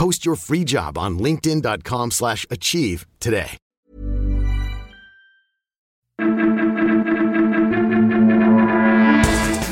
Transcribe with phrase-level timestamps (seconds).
[0.00, 3.58] Post your free job on linkedin.com/achieve slash achieve today.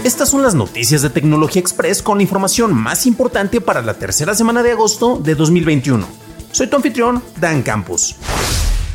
[0.05, 4.35] Estas son las noticias de Tecnología Express con la información más importante para la tercera
[4.35, 6.07] semana de agosto de 2021.
[6.53, 8.17] Soy tu anfitrión, Dan Campos.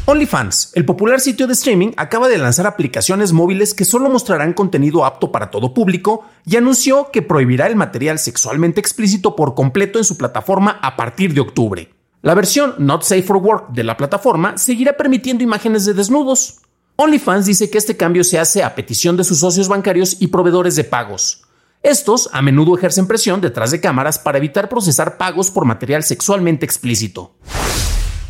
[0.06, 5.06] OnlyFans, el popular sitio de streaming, acaba de lanzar aplicaciones móviles que solo mostrarán contenido
[5.06, 10.04] apto para todo público y anunció que prohibirá el material sexualmente explícito por completo en
[10.04, 11.94] su plataforma a partir de octubre.
[12.22, 16.60] La versión Not Safe for Work de la plataforma seguirá permitiendo imágenes de desnudos.
[16.98, 20.76] OnlyFans dice que este cambio se hace a petición de sus socios bancarios y proveedores
[20.76, 21.44] de pagos.
[21.82, 26.66] Estos a menudo ejercen presión detrás de cámaras para evitar procesar pagos por material sexualmente
[26.66, 27.36] explícito.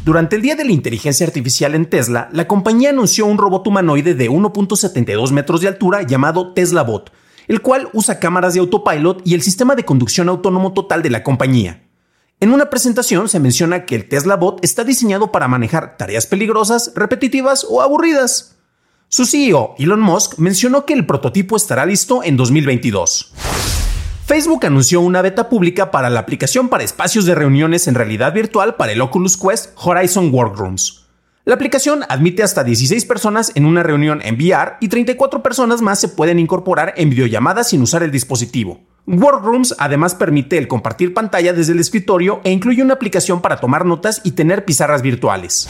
[0.03, 4.15] Durante el Día de la Inteligencia Artificial en Tesla, la compañía anunció un robot humanoide
[4.15, 7.13] de 1.72 metros de altura llamado Tesla Bot,
[7.47, 11.23] el cual usa cámaras de autopilot y el sistema de conducción autónomo total de la
[11.23, 11.83] compañía.
[12.41, 16.91] En una presentación se menciona que el Tesla Bot está diseñado para manejar tareas peligrosas,
[16.97, 18.57] repetitivas o aburridas.
[19.07, 23.31] Su CEO, Elon Musk, mencionó que el prototipo estará listo en 2022.
[24.25, 28.75] Facebook anunció una beta pública para la aplicación para espacios de reuniones en realidad virtual
[28.75, 31.07] para el Oculus Quest Horizon Workrooms.
[31.43, 35.99] La aplicación admite hasta 16 personas en una reunión en VR y 34 personas más
[35.99, 38.79] se pueden incorporar en videollamadas sin usar el dispositivo.
[39.07, 43.85] Workrooms además permite el compartir pantalla desde el escritorio e incluye una aplicación para tomar
[43.85, 45.67] notas y tener pizarras virtuales.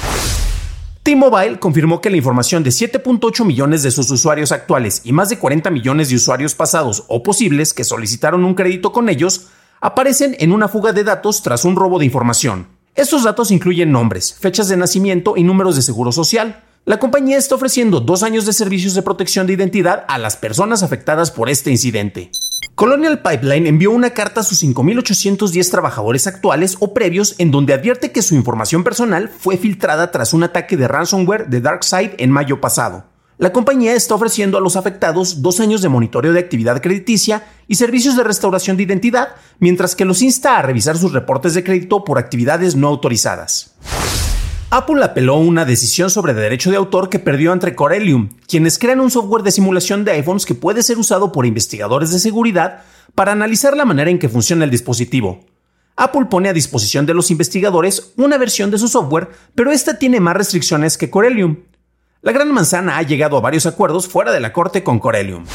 [1.03, 5.37] T-Mobile confirmó que la información de 7.8 millones de sus usuarios actuales y más de
[5.37, 9.47] 40 millones de usuarios pasados o posibles que solicitaron un crédito con ellos
[9.81, 12.67] aparecen en una fuga de datos tras un robo de información.
[12.95, 16.63] Estos datos incluyen nombres, fechas de nacimiento y números de seguro social.
[16.85, 20.83] La compañía está ofreciendo dos años de servicios de protección de identidad a las personas
[20.83, 22.31] afectadas por este incidente.
[22.75, 28.11] Colonial Pipeline envió una carta a sus 5.810 trabajadores actuales o previos en donde advierte
[28.11, 32.59] que su información personal fue filtrada tras un ataque de ransomware de DarkSide en mayo
[32.59, 33.05] pasado.
[33.37, 37.75] La compañía está ofreciendo a los afectados dos años de monitoreo de actividad crediticia y
[37.75, 42.03] servicios de restauración de identidad, mientras que los insta a revisar sus reportes de crédito
[42.03, 43.75] por actividades no autorizadas.
[44.75, 49.11] Apple apeló una decisión sobre derecho de autor que perdió entre Corellium, quienes crean un
[49.11, 52.81] software de simulación de iPhones que puede ser usado por investigadores de seguridad
[53.13, 55.45] para analizar la manera en que funciona el dispositivo.
[55.95, 60.19] Apple pone a disposición de los investigadores una versión de su software, pero esta tiene
[60.19, 61.57] más restricciones que Corellium.
[62.23, 65.45] La Gran Manzana ha llegado a varios acuerdos fuera de la corte con Corellium.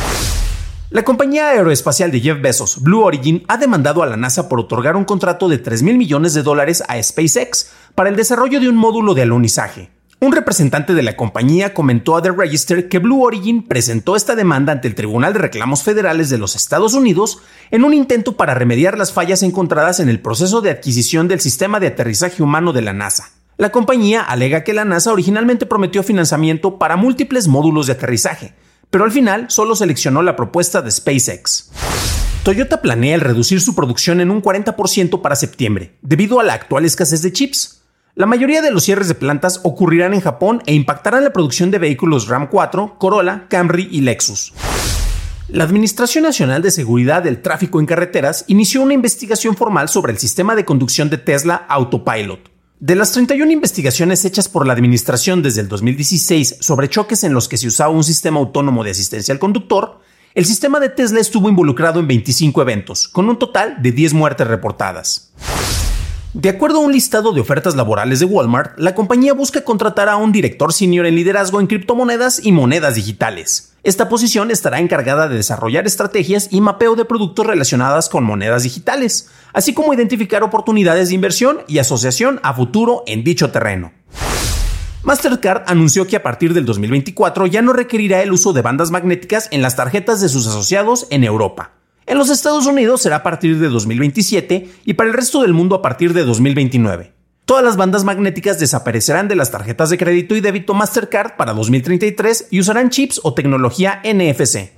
[0.91, 4.97] La compañía aeroespacial de Jeff Bezos, Blue Origin, ha demandado a la NASA por otorgar
[4.97, 8.77] un contrato de 3 mil millones de dólares a SpaceX para el desarrollo de un
[8.77, 9.91] módulo de alunizaje.
[10.19, 14.73] Un representante de la compañía comentó a The Register que Blue Origin presentó esta demanda
[14.73, 18.97] ante el Tribunal de Reclamos Federales de los Estados Unidos en un intento para remediar
[18.97, 22.95] las fallas encontradas en el proceso de adquisición del sistema de aterrizaje humano de la
[22.95, 23.29] NASA.
[23.59, 28.55] La compañía alega que la NASA originalmente prometió financiamiento para múltiples módulos de aterrizaje,
[28.91, 31.71] pero al final solo seleccionó la propuesta de SpaceX.
[32.43, 36.85] Toyota planea el reducir su producción en un 40% para septiembre, debido a la actual
[36.85, 37.83] escasez de chips.
[38.15, 41.79] La mayoría de los cierres de plantas ocurrirán en Japón e impactarán la producción de
[41.79, 44.55] vehículos Ram 4, Corolla, Camry y Lexus.
[45.49, 50.19] La Administración Nacional de Seguridad del Tráfico en Carreteras inició una investigación formal sobre el
[50.19, 52.58] sistema de conducción de Tesla Autopilot.
[52.81, 57.49] De las 31 investigaciones hechas por la Administración desde el 2016 sobre choques en los
[57.49, 59.99] que se usaba un sistema autónomo de asistencia al conductor,
[60.37, 64.47] el sistema de Tesla estuvo involucrado en 25 eventos, con un total de 10 muertes
[64.47, 65.33] reportadas.
[66.39, 70.15] De acuerdo a un listado de ofertas laborales de Walmart, la compañía busca contratar a
[70.15, 73.73] un director senior en liderazgo en criptomonedas y monedas digitales.
[73.83, 79.29] Esta posición estará encargada de desarrollar estrategias y mapeo de productos relacionadas con monedas digitales,
[79.53, 83.91] así como identificar oportunidades de inversión y asociación a futuro en dicho terreno.
[85.03, 89.49] Mastercard anunció que a partir del 2024 ya no requerirá el uso de bandas magnéticas
[89.51, 91.78] en las tarjetas de sus asociados en Europa.
[92.09, 95.77] En los Estados Unidos será a partir de 2027 y para el resto del mundo
[95.77, 97.13] a partir de 2029.
[97.45, 102.49] Todas las bandas magnéticas desaparecerán de las tarjetas de crédito y débito Mastercard para 2033
[102.51, 104.73] y usarán chips o tecnología NFC.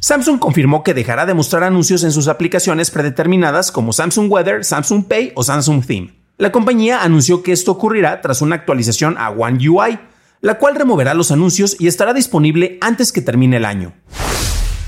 [0.00, 5.06] Samsung confirmó que dejará de mostrar anuncios en sus aplicaciones predeterminadas como Samsung Weather, Samsung
[5.06, 6.14] Pay o Samsung Theme.
[6.36, 9.98] La compañía anunció que esto ocurrirá tras una actualización a One UI,
[10.42, 13.94] la cual removerá los anuncios y estará disponible antes que termine el año.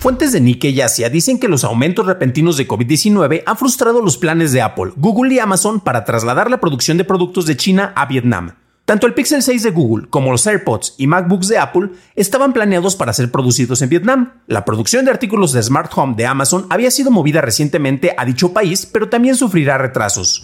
[0.01, 4.17] Fuentes de Nikkei y Asia dicen que los aumentos repentinos de COVID-19 han frustrado los
[4.17, 8.07] planes de Apple, Google y Amazon para trasladar la producción de productos de China a
[8.07, 8.55] Vietnam.
[8.87, 12.97] Tanto el Pixel 6 de Google como los AirPods y MacBooks de Apple estaban planeados
[12.97, 14.33] para ser producidos en Vietnam.
[14.47, 18.55] La producción de artículos de Smart Home de Amazon había sido movida recientemente a dicho
[18.55, 20.43] país, pero también sufrirá retrasos.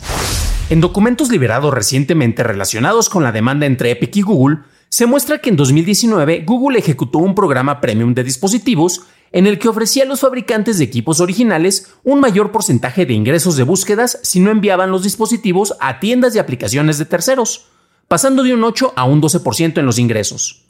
[0.68, 4.58] En documentos liberados recientemente relacionados con la demanda entre Epic y Google,
[4.90, 9.02] se muestra que en 2019 Google ejecutó un programa premium de dispositivos
[9.32, 13.56] en el que ofrecía a los fabricantes de equipos originales un mayor porcentaje de ingresos
[13.56, 17.66] de búsquedas si no enviaban los dispositivos a tiendas y aplicaciones de terceros,
[18.08, 20.62] pasando de un 8 a un 12% en los ingresos.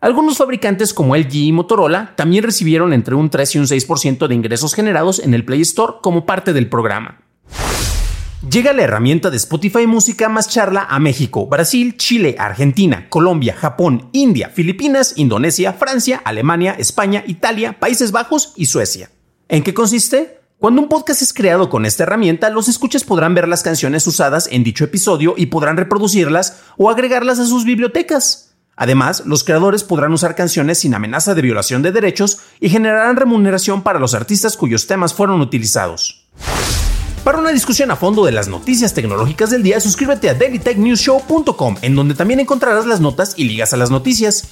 [0.00, 4.34] Algunos fabricantes como LG y Motorola también recibieron entre un 3 y un 6% de
[4.34, 7.20] ingresos generados en el Play Store como parte del programa.
[8.50, 14.08] Llega la herramienta de Spotify Música más charla a México, Brasil, Chile, Argentina, Colombia, Japón,
[14.10, 19.10] India, Filipinas, Indonesia, Francia, Alemania, España, Italia, Países Bajos y Suecia.
[19.48, 20.40] ¿En qué consiste?
[20.58, 24.48] Cuando un podcast es creado con esta herramienta, los escuchas podrán ver las canciones usadas
[24.50, 28.56] en dicho episodio y podrán reproducirlas o agregarlas a sus bibliotecas.
[28.74, 33.82] Además, los creadores podrán usar canciones sin amenaza de violación de derechos y generarán remuneración
[33.82, 36.28] para los artistas cuyos temas fueron utilizados.
[37.24, 41.94] Para una discusión a fondo de las noticias tecnológicas del día, suscríbete a dailytechnewsshow.com, en
[41.94, 44.48] donde también encontrarás las notas y ligas a las noticias.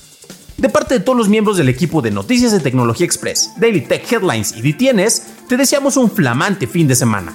[0.56, 4.12] De parte de todos los miembros del equipo de Noticias de Tecnología Express, Daily Tech
[4.12, 7.34] Headlines y DTNs, te deseamos un flamante fin de semana.